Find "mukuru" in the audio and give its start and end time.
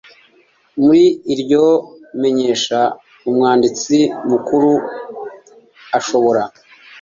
4.29-4.71